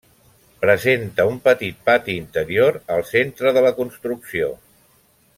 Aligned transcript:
Presenta 0.61 1.25
un 1.33 1.37
petit 1.47 1.77
pati 1.89 2.15
interior 2.21 2.79
al 2.95 3.05
centre 3.13 3.51
de 3.59 3.63
la 3.67 3.73
construcció. 3.81 4.49